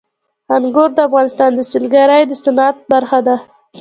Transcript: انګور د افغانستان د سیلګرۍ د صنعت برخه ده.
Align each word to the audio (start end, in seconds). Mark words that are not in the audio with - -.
انګور 0.55 0.89
د 0.95 0.99
افغانستان 1.07 1.51
د 1.55 1.59
سیلګرۍ 1.71 2.23
د 2.27 2.31
صنعت 2.43 2.75
برخه 2.91 3.19
ده. 3.27 3.35